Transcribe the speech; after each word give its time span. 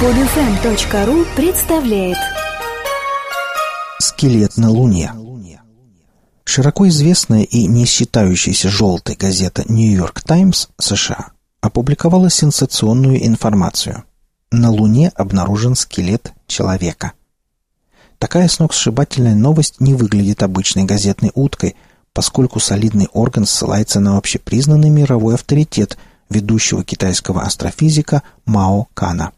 Подфм.ру 0.00 1.24
представляет 1.36 2.18
Скелет 4.00 4.56
на 4.56 4.68
Луне 4.68 5.12
Широко 6.44 6.88
известная 6.88 7.44
и 7.44 7.68
не 7.68 7.84
считающаяся 7.84 8.70
желтой 8.70 9.14
газета 9.14 9.62
«Нью-Йорк 9.68 10.20
Таймс» 10.22 10.66
США 10.80 11.28
опубликовала 11.60 12.28
сенсационную 12.28 13.24
информацию. 13.24 14.02
На 14.50 14.70
Луне 14.70 15.12
обнаружен 15.14 15.76
скелет 15.76 16.32
человека. 16.48 17.12
Такая 18.18 18.48
сногсшибательная 18.48 19.36
новость 19.36 19.80
не 19.80 19.94
выглядит 19.94 20.42
обычной 20.42 20.84
газетной 20.84 21.30
уткой, 21.34 21.76
поскольку 22.12 22.58
солидный 22.58 23.08
орган 23.12 23.46
ссылается 23.46 24.00
на 24.00 24.18
общепризнанный 24.18 24.90
мировой 24.90 25.34
авторитет 25.36 25.96
ведущего 26.28 26.82
китайского 26.82 27.42
астрофизика 27.42 28.24
Мао 28.44 28.88
Кана. 28.92 29.30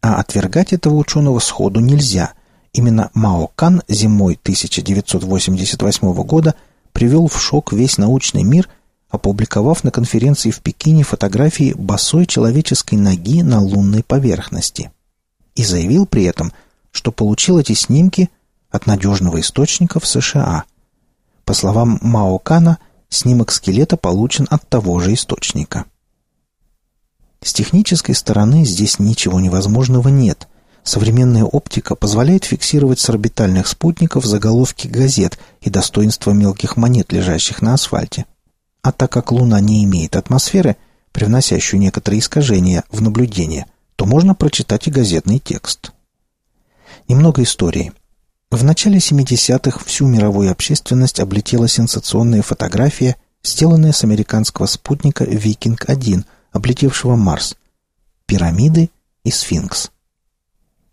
А 0.00 0.20
отвергать 0.20 0.72
этого 0.72 0.94
ученого 0.94 1.38
сходу 1.38 1.80
нельзя. 1.80 2.32
Именно 2.72 3.10
Мао 3.14 3.48
Кан 3.54 3.82
зимой 3.88 4.38
1988 4.40 6.12
года 6.22 6.54
привел 6.92 7.26
в 7.26 7.40
шок 7.40 7.72
весь 7.72 7.98
научный 7.98 8.42
мир, 8.42 8.68
опубликовав 9.08 9.84
на 9.84 9.90
конференции 9.90 10.50
в 10.50 10.60
Пекине 10.60 11.02
фотографии 11.02 11.74
босой 11.76 12.26
человеческой 12.26 12.96
ноги 12.96 13.42
на 13.42 13.60
лунной 13.60 14.02
поверхности. 14.02 14.92
И 15.54 15.64
заявил 15.64 16.06
при 16.06 16.24
этом, 16.24 16.52
что 16.92 17.10
получил 17.10 17.58
эти 17.58 17.72
снимки 17.72 18.30
от 18.70 18.86
надежного 18.86 19.40
источника 19.40 19.98
в 19.98 20.06
США. 20.06 20.64
По 21.44 21.54
словам 21.54 21.98
Мао 22.02 22.38
Кана, 22.38 22.78
снимок 23.08 23.50
скелета 23.50 23.96
получен 23.96 24.46
от 24.50 24.68
того 24.68 25.00
же 25.00 25.14
источника. 25.14 25.86
С 27.42 27.52
технической 27.52 28.14
стороны 28.14 28.64
здесь 28.64 28.98
ничего 28.98 29.40
невозможного 29.40 30.08
нет. 30.08 30.48
Современная 30.82 31.44
оптика 31.44 31.94
позволяет 31.94 32.44
фиксировать 32.44 32.98
с 32.98 33.08
орбитальных 33.10 33.68
спутников 33.68 34.24
заголовки 34.24 34.88
газет 34.88 35.38
и 35.60 35.70
достоинства 35.70 36.32
мелких 36.32 36.76
монет, 36.76 37.12
лежащих 37.12 37.62
на 37.62 37.74
асфальте. 37.74 38.26
А 38.82 38.92
так 38.92 39.12
как 39.12 39.32
Луна 39.32 39.60
не 39.60 39.84
имеет 39.84 40.16
атмосферы, 40.16 40.76
привносящую 41.12 41.80
некоторые 41.80 42.20
искажения 42.20 42.84
в 42.90 43.02
наблюдение, 43.02 43.66
то 43.96 44.06
можно 44.06 44.34
прочитать 44.34 44.86
и 44.86 44.90
газетный 44.90 45.38
текст. 45.38 45.92
Немного 47.08 47.42
истории. 47.42 47.92
В 48.50 48.64
начале 48.64 48.98
70-х 48.98 49.80
всю 49.84 50.06
мировую 50.06 50.50
общественность 50.50 51.20
облетела 51.20 51.68
сенсационная 51.68 52.42
фотография, 52.42 53.16
сделанная 53.42 53.92
с 53.92 54.04
американского 54.04 54.66
спутника 54.66 55.24
«Викинг-1», 55.24 56.24
облетевшего 56.58 57.16
Марс, 57.16 57.54
пирамиды 58.26 58.90
и 59.24 59.30
сфинкс. 59.30 59.90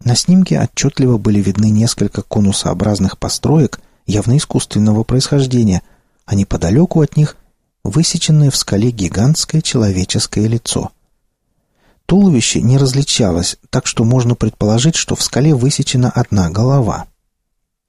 На 0.04 0.16
снимке 0.16 0.62
отчетливо 0.62 1.18
были 1.18 1.42
видны 1.42 1.72
несколько 1.72 2.22
конусообразных 2.22 3.18
построек 3.18 3.80
явно 4.06 4.38
искусственного 4.38 5.04
происхождения, 5.04 5.82
а 6.26 6.36
неподалеку 6.36 7.02
от 7.02 7.18
них 7.18 7.36
высеченное 7.84 8.52
в 8.52 8.56
скале 8.56 8.92
гигантское 8.92 9.62
человеческое 9.62 10.48
лицо. 10.48 10.92
Туловище 12.06 12.62
не 12.62 12.78
различалось, 12.78 13.58
так 13.72 13.88
что 13.88 14.04
можно 14.04 14.36
предположить, 14.36 14.96
что 14.96 15.16
в 15.16 15.24
скале 15.24 15.56
высечена 15.56 16.12
одна 16.12 16.52
голова. 16.52 17.08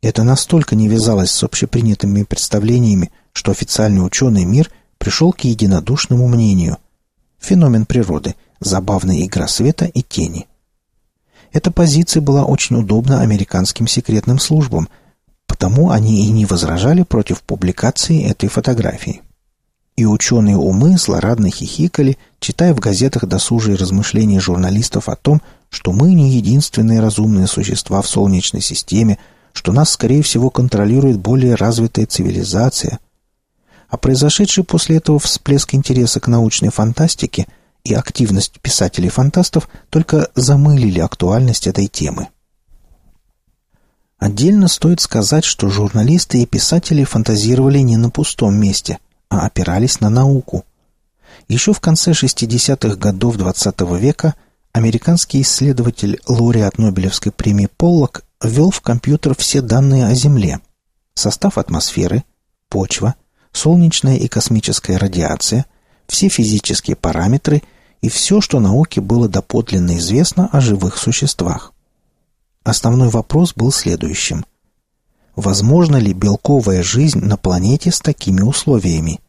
Это 0.01 0.23
настолько 0.23 0.75
не 0.75 0.89
вязалось 0.89 1.31
с 1.31 1.45
общепринятыми 1.45 2.23
представлениями, 2.23 3.11
что 3.35 3.53
официальный 3.53 4.05
ученый 4.05 4.47
мир 4.47 4.71
пришел 4.97 5.33
к 5.35 5.41
единодушному 5.41 6.27
мнению– 6.27 6.79
Феномен 7.39 7.87
природы, 7.87 8.34
забавная 8.61 9.25
игра 9.25 9.48
света 9.48 9.84
и 9.87 10.03
тени. 10.03 10.47
Эта 11.53 11.70
позиция 11.70 12.20
была 12.20 12.45
очень 12.45 12.77
удобна 12.77 13.20
американским 13.20 13.87
секретным 13.87 14.39
службам, 14.39 14.89
потому 15.47 15.91
они 15.91 16.27
и 16.27 16.31
не 16.31 16.45
возражали 16.45 17.03
против 17.03 17.42
публикации 17.42 18.24
этой 18.24 18.48
фотографии. 18.48 19.23
И 19.97 20.05
ученые 20.05 20.57
умы 20.57 20.98
злорадно 20.98 21.48
хихикали, 21.48 22.19
читая 22.39 22.74
в 22.74 22.80
газетах 22.80 23.24
досужие 23.24 23.77
размышления 23.77 24.41
журналистов 24.41 25.08
о 25.08 25.17
том, 25.17 25.41
что 25.70 25.92
мы 25.92 26.13
не 26.13 26.30
единственные 26.33 27.01
разумные 27.01 27.47
существа 27.47 28.03
в 28.03 28.08
Солнечной 28.08 28.61
системе, 28.61 29.18
что 29.55 29.73
нас, 29.73 29.91
скорее 29.91 30.23
всего, 30.23 30.51
контролирует 30.51 31.18
более 31.18 31.55
развитая 31.55 32.05
цивилизация, 32.05 32.98
а 33.89 33.97
произошедший 33.97 34.64
после 34.64 34.97
этого 34.97 35.19
всплеск 35.19 35.74
интереса 35.74 36.20
к 36.20 36.29
научной 36.29 36.70
фантастике 36.70 37.47
и 37.85 37.95
активность 37.95 38.61
писателей-фантастов 38.61 39.69
только 39.91 40.29
замылили 40.35 41.01
актуальность 41.01 41.67
этой 41.67 41.86
темы. 41.86 42.29
Отдельно 44.19 44.67
стоит 44.67 45.01
сказать, 45.01 45.45
что 45.45 45.69
журналисты 45.69 46.42
и 46.42 46.47
писатели 46.47 47.05
фантазировали 47.05 47.79
не 47.79 47.97
на 47.97 48.11
пустом 48.11 48.57
месте, 48.57 48.98
а 49.29 49.47
опирались 49.47 50.01
на 50.01 50.08
науку. 50.08 50.64
Еще 51.48 51.73
в 51.73 51.80
конце 51.80 52.13
60-х 52.13 52.97
годов 52.97 53.36
XX 53.36 53.74
-го 53.77 53.98
века 53.98 54.35
американский 54.73 55.42
исследователь, 55.42 56.18
лауреат 56.27 56.79
Нобелевской 56.79 57.30
премии 57.30 57.68
Поллок, 57.77 58.24
ввел 58.42 58.70
в 58.70 58.80
компьютер 58.80 59.35
все 59.36 59.61
данные 59.61 60.07
о 60.07 60.14
Земле. 60.14 60.61
Состав 61.14 61.57
атмосферы, 61.57 62.24
почва– 62.68 63.14
солнечная 63.56 64.17
и 64.17 64.28
космическая 64.28 64.98
радиация, 64.98 65.67
все 66.06 66.28
физические 66.28 66.94
параметры 66.94 67.62
и 68.02 68.08
все, 68.08 68.40
что 68.40 68.61
науке 68.61 69.00
было 69.00 69.28
доподлинно 69.28 69.96
известно 69.96 70.48
о 70.52 70.61
живых 70.61 70.98
существах. 70.98 71.72
Основной 72.62 73.08
вопрос 73.08 73.55
был 73.55 73.72
следующим. 73.72 74.44
Возможно 75.34 75.96
ли 75.96 76.12
белковая 76.12 76.83
жизнь 76.83 77.20
на 77.20 77.36
планете 77.36 77.90
с 77.90 78.00
такими 78.00 78.42
условиями? 78.42 79.20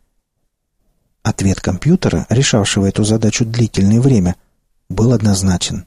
Ответ 1.24 1.60
компьютера, 1.60 2.26
решавшего 2.30 2.86
эту 2.86 3.04
задачу 3.04 3.46
длительное 3.46 4.00
время, 4.00 4.36
был 4.90 5.12
однозначен. 5.12 5.86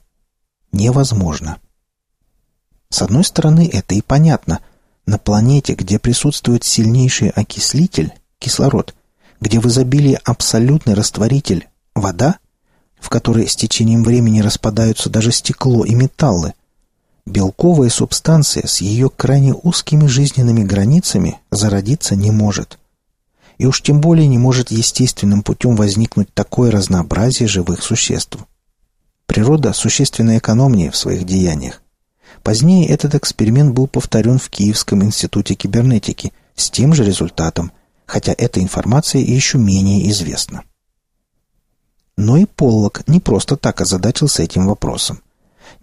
Невозможно. 0.72 1.58
С 2.90 3.02
одной 3.02 3.24
стороны, 3.24 3.68
это 3.72 3.94
и 3.94 4.02
понятно. 4.02 4.60
На 5.06 5.18
планете, 5.18 5.74
где 5.74 5.98
присутствует 5.98 6.64
сильнейший 6.64 7.30
окислитель, 7.30 8.12
кислород, 8.40 8.94
где 9.40 9.60
в 9.60 9.66
изобилии 9.66 10.18
абсолютный 10.24 10.94
растворитель– 10.94 11.68
вода, 11.94 12.38
в 12.98 13.08
которой 13.08 13.46
с 13.46 13.54
течением 13.54 14.02
времени 14.02 14.40
распадаются 14.40 15.08
даже 15.08 15.30
стекло 15.30 15.84
и 15.84 15.94
металлы, 15.94 16.54
белковая 17.26 17.90
субстанция 17.90 18.66
с 18.66 18.80
ее 18.80 19.10
крайне 19.10 19.54
узкими 19.54 20.06
жизненными 20.06 20.62
границами 20.62 21.38
зародиться 21.50 22.16
не 22.16 22.30
может. 22.30 22.78
И 23.58 23.66
уж 23.66 23.82
тем 23.82 24.00
более 24.00 24.26
не 24.26 24.38
может 24.38 24.70
естественным 24.70 25.42
путем 25.42 25.76
возникнуть 25.76 26.32
такое 26.32 26.70
разнообразие 26.70 27.46
живых 27.46 27.82
существ. 27.82 28.38
Природа 29.26 29.72
существенно 29.72 30.38
экономнее 30.38 30.90
в 30.90 30.96
своих 30.96 31.24
деяниях. 31.24 31.82
Позднее 32.42 32.88
этот 32.88 33.14
эксперимент 33.14 33.74
был 33.74 33.86
повторен 33.86 34.38
в 34.38 34.48
Киевском 34.48 35.04
институте 35.04 35.54
кибернетики 35.54 36.32
с 36.56 36.70
тем 36.70 36.94
же 36.94 37.04
результатом– 37.04 37.70
хотя 38.10 38.34
эта 38.36 38.60
информация 38.60 39.22
еще 39.22 39.56
менее 39.56 40.10
известна. 40.10 40.64
Но 42.16 42.36
и 42.36 42.44
Поллок 42.44 43.06
не 43.06 43.20
просто 43.20 43.56
так 43.56 43.80
озадачился 43.80 44.42
этим 44.42 44.66
вопросом. 44.66 45.22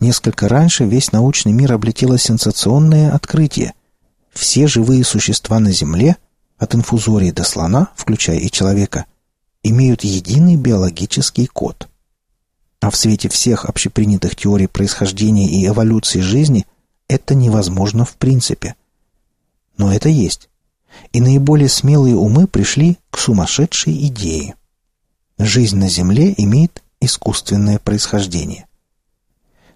Несколько 0.02 0.50
раньше 0.50 0.84
весь 0.84 1.14
научный 1.14 1.54
мир 1.54 1.72
облетело 1.72 2.18
сенсационное 2.18 3.14
открытие. 3.14 3.74
Все 4.34 4.68
живые 4.68 5.06
существа 5.06 5.60
на 5.60 5.72
Земле, 5.72 6.18
от 6.58 6.76
инфузории 6.76 7.32
до 7.32 7.46
слона, 7.46 7.92
включая 7.96 8.40
и 8.40 8.52
человека, 8.52 9.06
имеют 9.64 10.04
единый 10.04 10.58
биологический 10.58 11.48
код. 11.48 11.88
А 12.82 12.90
в 12.90 12.98
свете 12.98 13.30
всех 13.30 13.64
общепринятых 13.64 14.36
теорий 14.36 14.68
происхождения 14.68 15.48
и 15.50 15.66
эволюции 15.66 16.20
жизни 16.20 16.66
это 17.08 17.36
невозможно 17.36 18.04
в 18.04 18.18
принципе. 18.18 18.76
Но 19.78 19.94
это 19.94 20.10
есть 20.10 20.50
и 21.14 21.22
наиболее 21.22 21.70
смелые 21.70 22.16
умы 22.16 22.48
пришли 22.48 22.98
к 23.10 23.18
сумасшедшей 23.18 24.08
идее. 24.08 24.56
Жизнь 25.38 25.78
на 25.78 25.90
Земле 25.90 26.34
имеет 26.38 26.82
искусственное 27.00 27.80
происхождение. 27.80 28.66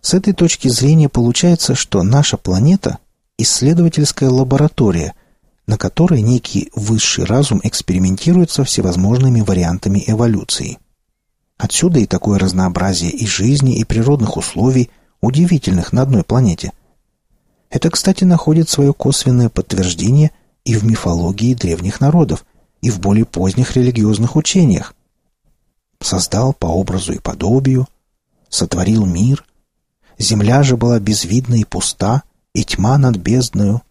С 0.01 0.13
этой 0.13 0.33
точки 0.33 0.67
зрения 0.67 1.09
получается, 1.09 1.75
что 1.75 2.03
наша 2.03 2.37
планета– 2.37 2.97
исследовательская 3.37 4.29
лаборатория, 4.29 5.13
на 5.67 5.77
которой 5.77 6.21
некий 6.21 6.71
высший 6.75 7.25
разум 7.25 7.61
экспериментирует 7.63 8.51
со 8.51 8.63
всевозможными 8.63 9.41
вариантами 9.41 10.03
эволюции. 10.05 10.79
Отсюда 11.57 11.99
и 11.99 12.07
такое 12.07 12.39
разнообразие 12.39 13.11
и 13.11 13.27
жизни, 13.27 13.75
и 13.75 13.83
природных 13.83 14.37
условий, 14.37 14.89
удивительных 15.21 15.93
на 15.93 16.01
одной 16.01 16.23
планете. 16.23 16.71
Это, 17.69 17.89
кстати, 17.89 18.23
находит 18.23 18.69
свое 18.69 18.93
косвенное 18.93 19.49
подтверждение 19.49 20.31
и 20.65 20.75
в 20.75 20.83
мифологии 20.83 21.53
древних 21.53 22.01
народов, 22.01 22.45
и 22.81 22.89
в 22.89 22.99
более 22.99 23.25
поздних 23.25 23.75
религиозных 23.75 24.35
учениях. 24.35 24.93
Создал 26.01 26.53
по 26.53 26.67
образу 26.67 27.13
и 27.13 27.19
подобию, 27.19 27.87
сотворил 28.49 29.05
мир, 29.05 29.45
Земля 30.21 30.61
же 30.61 30.77
была 30.77 30.99
безвидна 30.99 31.55
и 31.55 31.63
пуста, 31.63 32.21
и 32.53 32.63
тьма 32.63 32.99
над 32.99 33.17
бездною. 33.17 33.81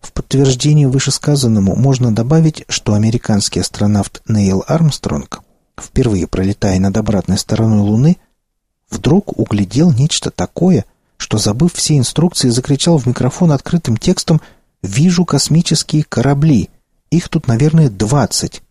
В 0.00 0.12
подтверждение 0.12 0.88
вышесказанному 0.88 1.76
можно 1.76 2.12
добавить, 2.12 2.64
что 2.68 2.94
американский 2.94 3.60
астронавт 3.60 4.20
Нейл 4.26 4.64
Армстронг, 4.66 5.42
впервые 5.78 6.26
пролетая 6.26 6.80
над 6.80 6.96
обратной 6.96 7.38
стороной 7.38 7.80
Луны, 7.80 8.16
вдруг 8.90 9.38
углядел 9.38 9.92
нечто 9.92 10.32
такое, 10.32 10.86
что, 11.18 11.38
забыв 11.38 11.74
все 11.74 11.96
инструкции, 11.96 12.48
закричал 12.48 12.98
в 12.98 13.06
микрофон 13.06 13.52
открытым 13.52 13.96
текстом 13.96 14.40
«Вижу 14.82 15.24
космические 15.24 16.04
корабли! 16.04 16.70
Их 17.10 17.28
тут, 17.28 17.48
наверное, 17.48 17.90
двадцать!» 17.90 18.62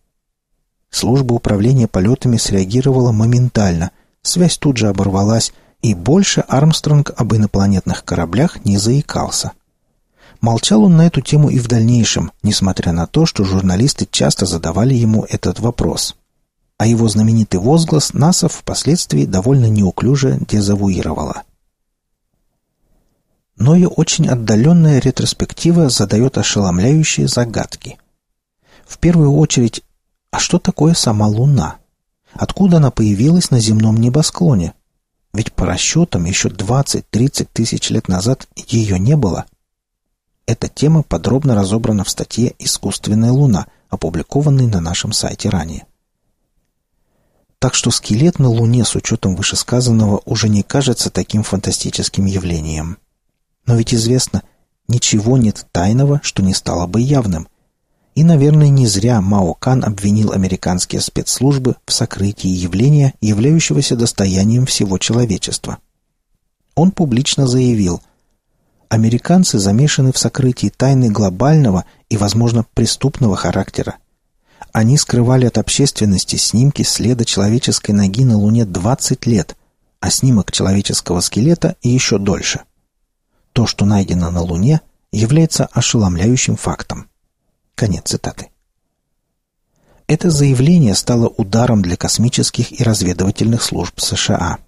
Служба 0.90 1.34
управления 1.34 1.86
полетами 1.86 2.36
среагировала 2.36 3.12
моментально, 3.12 3.92
связь 4.22 4.58
тут 4.58 4.76
же 4.76 4.88
оборвалась, 4.88 5.52
и 5.82 5.94
больше 5.94 6.40
Армстронг 6.40 7.12
об 7.16 7.34
инопланетных 7.34 8.04
кораблях 8.04 8.64
не 8.64 8.76
заикался. 8.76 9.52
Молчал 10.40 10.84
он 10.84 10.96
на 10.96 11.06
эту 11.06 11.20
тему 11.20 11.50
и 11.50 11.58
в 11.58 11.68
дальнейшем, 11.68 12.32
несмотря 12.42 12.92
на 12.92 13.06
то, 13.06 13.26
что 13.26 13.44
журналисты 13.44 14.08
часто 14.10 14.46
задавали 14.46 14.94
ему 14.94 15.24
этот 15.28 15.60
вопрос. 15.60 16.16
А 16.78 16.86
его 16.86 17.08
знаменитый 17.08 17.60
возглас 17.60 18.14
НАСА 18.14 18.48
впоследствии 18.48 19.26
довольно 19.26 19.66
неуклюже 19.66 20.38
дезавуировала. 20.48 21.42
Но 23.60 23.76
и 23.76 23.84
очень 23.84 24.26
отдаленная 24.26 25.00
ретроспектива 25.00 25.90
задает 25.90 26.38
ошеломляющие 26.38 27.28
загадки. 27.28 27.98
В 28.86 28.96
первую 28.96 29.34
очередь, 29.34 29.82
а 30.30 30.38
что 30.38 30.58
такое 30.58 30.94
сама 30.94 31.26
Луна? 31.26 31.76
Откуда 32.32 32.78
она 32.78 32.90
появилась 32.90 33.50
на 33.50 33.60
земном 33.60 33.98
небосклоне? 33.98 34.72
Ведь 35.34 35.52
по 35.52 35.66
расчетам 35.66 36.24
еще 36.24 36.48
20-30 36.48 37.48
тысяч 37.52 37.90
лет 37.90 38.08
назад 38.08 38.48
ее 38.56 38.98
не 38.98 39.14
было. 39.14 39.44
Эта 40.46 40.68
тема 40.68 41.02
подробно 41.02 41.54
разобрана 41.54 42.02
в 42.04 42.08
статье 42.08 42.54
«Искусственная 42.58 43.30
Луна», 43.30 43.66
опубликованной 43.90 44.68
на 44.68 44.80
нашем 44.80 45.12
сайте 45.12 45.50
ранее. 45.50 45.84
Так 47.58 47.74
что 47.74 47.90
скелет 47.90 48.38
на 48.38 48.48
Луне 48.48 48.86
с 48.86 48.94
учетом 48.96 49.36
вышесказанного 49.36 50.22
уже 50.24 50.48
не 50.48 50.62
кажется 50.62 51.10
таким 51.10 51.42
фантастическим 51.42 52.24
явлением. 52.24 52.96
Но 53.66 53.76
ведь 53.76 53.94
известно, 53.94 54.42
ничего 54.88 55.38
нет 55.38 55.66
тайного, 55.72 56.20
что 56.22 56.42
не 56.42 56.54
стало 56.54 56.86
бы 56.86 57.00
явным. 57.00 57.48
И, 58.14 58.24
наверное, 58.24 58.68
не 58.68 58.86
зря 58.86 59.20
Мао 59.20 59.54
Кан 59.54 59.84
обвинил 59.84 60.32
американские 60.32 61.00
спецслужбы 61.00 61.76
в 61.86 61.92
сокрытии 61.92 62.48
явления, 62.48 63.14
являющегося 63.20 63.96
достоянием 63.96 64.66
всего 64.66 64.98
человечества. 64.98 65.78
Он 66.74 66.90
публично 66.90 67.46
заявил, 67.46 68.02
американцы 68.88 69.58
замешаны 69.58 70.12
в 70.12 70.18
сокрытии 70.18 70.72
тайны 70.76 71.10
глобального 71.10 71.84
и, 72.08 72.16
возможно, 72.16 72.66
преступного 72.74 73.36
характера. 73.36 73.96
Они 74.72 74.96
скрывали 74.98 75.46
от 75.46 75.58
общественности 75.58 76.36
снимки 76.36 76.82
следа 76.82 77.24
человеческой 77.24 77.92
ноги 77.92 78.24
на 78.24 78.36
Луне 78.36 78.64
20 78.64 79.26
лет, 79.26 79.56
а 80.00 80.10
снимок 80.10 80.52
человеческого 80.52 81.20
скелета 81.20 81.76
еще 81.82 82.18
дольше. 82.18 82.60
То, 83.60 83.66
что 83.66 83.84
найдено 83.84 84.30
на 84.30 84.40
Луне, 84.40 84.80
является 85.12 85.66
ошеломляющим 85.66 86.56
фактом. 86.56 87.10
Конец 87.74 88.04
цитаты. 88.06 88.48
Это 90.06 90.30
заявление 90.30 90.94
стало 90.94 91.28
ударом 91.28 91.82
для 91.82 91.98
космических 91.98 92.80
и 92.80 92.82
разведывательных 92.82 93.62
служб 93.62 94.00
США. 94.00 94.60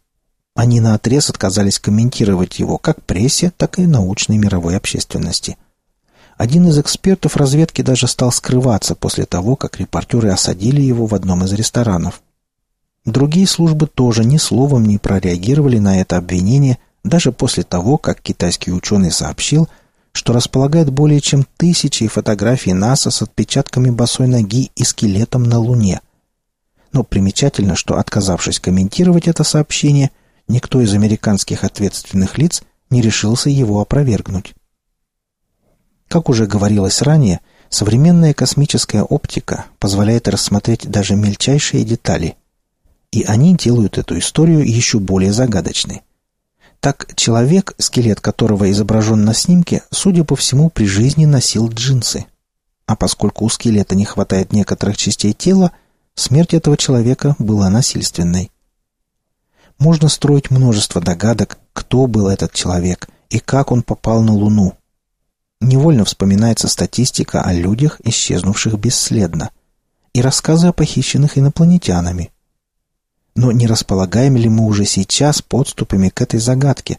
Они 0.54 0.78
наотрез 0.80 1.30
отказались 1.30 1.78
комментировать 1.78 2.58
его 2.58 2.76
как 2.76 3.02
прессе, 3.02 3.50
так 3.56 3.78
и 3.78 3.86
научной 3.86 4.36
мировой 4.36 4.76
общественности. 4.76 5.56
Один 6.36 6.68
из 6.68 6.78
экспертов 6.78 7.38
разведки 7.38 7.80
даже 7.80 8.06
стал 8.06 8.30
скрываться 8.30 8.94
после 8.94 9.24
того, 9.24 9.56
как 9.56 9.78
репортеры 9.78 10.28
осадили 10.28 10.82
его 10.82 11.06
в 11.06 11.14
одном 11.14 11.44
из 11.44 11.54
ресторанов. 11.54 12.20
Другие 13.06 13.46
службы 13.46 13.86
тоже 13.86 14.22
ни 14.22 14.36
словом 14.36 14.84
не 14.84 14.98
прореагировали 14.98 15.78
на 15.78 16.02
это 16.02 16.18
обвинение, 16.18 16.76
даже 17.04 17.32
после 17.32 17.62
того, 17.62 17.98
как 17.98 18.20
китайский 18.20 18.72
ученый 18.72 19.10
сообщил– 19.10 19.68
что 20.12 20.32
располагает 20.32 20.90
более 20.90 21.20
чем 21.20 21.46
тысячей 21.56 22.06
фотографий 22.06 22.74
НАСА 22.74 23.10
с 23.10 23.22
отпечатками 23.22 23.90
босой 23.90 24.28
ноги 24.28 24.70
и 24.76 24.84
скелетом 24.84 25.44
на 25.44 25.58
Луне. 25.58 26.00
Но 26.92 27.02
примечательно, 27.02 27.74
что, 27.74 27.98
отказавшись 27.98 28.60
комментировать 28.60 29.26
это 29.26 29.44
сообщение, 29.44 30.10
никто 30.48 30.80
из 30.80 30.92
американских 30.92 31.64
ответственных 31.64 32.36
лиц 32.36 32.62
не 32.90 33.00
решился 33.00 33.48
его 33.48 33.80
опровергнуть. 33.80 34.52
Как 36.08 36.28
уже 36.28 36.46
говорилось 36.46 37.00
ранее, 37.00 37.40
современная 37.70 38.34
космическая 38.34 39.02
оптика 39.02 39.64
позволяет 39.78 40.28
рассмотреть 40.28 40.90
даже 40.90 41.16
мельчайшие 41.16 41.84
детали, 41.84 42.36
и 43.10 43.22
они 43.22 43.56
делают 43.56 43.96
эту 43.96 44.18
историю 44.18 44.62
еще 44.68 44.98
более 44.98 45.32
загадочной. 45.32 46.02
Так 46.82 47.14
человек, 47.14 47.74
скелет 47.78 48.20
которого 48.20 48.68
изображен 48.72 49.24
на 49.24 49.34
снимке, 49.34 49.84
судя 49.92 50.24
по 50.24 50.34
всему, 50.34 50.68
при 50.68 50.84
жизни 50.84 51.26
носил 51.26 51.68
джинсы. 51.68 52.26
А 52.86 52.96
поскольку 52.96 53.44
у 53.44 53.48
скелета 53.48 53.94
не 53.94 54.04
хватает 54.04 54.52
некоторых 54.52 54.96
частей 54.96 55.32
тела, 55.32 55.70
смерть 56.16 56.54
этого 56.54 56.76
человека 56.76 57.36
была 57.38 57.70
насильственной. 57.70 58.50
Можно 59.78 60.08
строить 60.08 60.50
множество 60.50 61.00
догадок, 61.00 61.58
кто 61.72 62.08
был 62.08 62.26
этот 62.26 62.52
человек 62.52 63.08
и 63.30 63.38
как 63.38 63.70
он 63.70 63.84
попал 63.84 64.20
на 64.20 64.32
Луну. 64.32 64.76
Невольно 65.60 66.04
вспоминается 66.04 66.66
статистика 66.66 67.42
о 67.42 67.52
людях, 67.52 68.00
исчезнувших 68.02 68.76
бесследно, 68.76 69.50
и 70.14 70.20
рассказы 70.20 70.66
о 70.66 70.72
похищенных 70.72 71.38
инопланетянами– 71.38 72.31
но 73.34 73.52
не 73.52 73.66
располагаем 73.66 74.36
ли 74.36 74.48
мы 74.48 74.66
уже 74.66 74.84
сейчас 74.84 75.42
подступами 75.42 76.08
к 76.08 76.20
этой 76.20 76.40
загадке? 76.40 76.98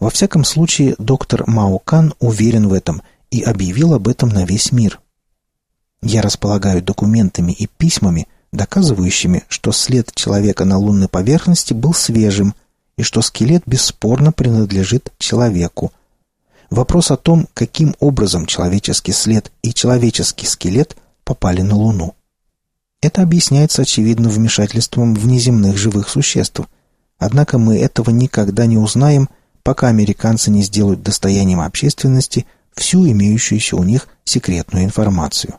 Во 0.00 0.10
всяком 0.10 0.44
случае, 0.44 0.94
доктор 0.98 1.44
Маукан 1.46 2.14
уверен 2.18 2.68
в 2.68 2.72
этом 2.72 3.02
и 3.30 3.42
объявил 3.42 3.94
об 3.94 4.08
этом 4.08 4.28
на 4.28 4.44
весь 4.44 4.72
мир. 4.72 5.00
Я 6.02 6.22
располагаю 6.22 6.82
документами 6.82 7.52
и 7.52 7.66
письмами, 7.66 8.28
доказывающими, 8.52 9.44
что 9.48 9.72
след 9.72 10.14
человека 10.14 10.64
на 10.64 10.78
лунной 10.78 11.08
поверхности 11.08 11.72
был 11.72 11.94
свежим 11.94 12.54
и 12.96 13.02
что 13.02 13.22
скелет 13.22 13.62
бесспорно 13.66 14.32
принадлежит 14.32 15.12
человеку. 15.18 15.92
Вопрос 16.70 17.10
о 17.10 17.16
том, 17.16 17.48
каким 17.54 17.94
образом 18.00 18.46
человеческий 18.46 19.12
след 19.12 19.50
и 19.62 19.72
человеческий 19.72 20.46
скелет 20.46 20.96
попали 21.24 21.62
на 21.62 21.74
Луну. 21.76 22.14
Это 23.04 23.20
объясняется 23.20 23.82
очевидно 23.82 24.30
вмешательством 24.30 25.14
внеземных 25.14 25.76
живых 25.76 26.08
существ. 26.08 26.62
Однако 27.18 27.58
мы 27.58 27.76
этого 27.76 28.08
никогда 28.08 28.64
не 28.64 28.78
узнаем, 28.78 29.28
пока 29.62 29.88
американцы 29.88 30.50
не 30.50 30.62
сделают 30.62 31.02
достоянием 31.02 31.60
общественности 31.60 32.46
всю 32.74 33.06
имеющуюся 33.06 33.76
у 33.76 33.82
них 33.82 34.08
секретную 34.24 34.86
информацию. 34.86 35.56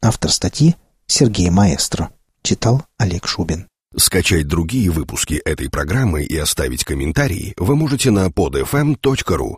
Автор 0.00 0.30
статьи 0.30 0.76
Сергей 1.08 1.50
Маэстро. 1.50 2.10
Читал 2.44 2.84
Олег 2.96 3.26
Шубин. 3.26 3.66
Скачать 3.96 4.46
другие 4.46 4.88
выпуски 4.88 5.34
этой 5.44 5.68
программы 5.68 6.22
и 6.22 6.36
оставить 6.36 6.84
комментарии 6.84 7.54
вы 7.56 7.74
можете 7.74 8.12
на 8.12 8.28
podfm.ru. 8.28 9.50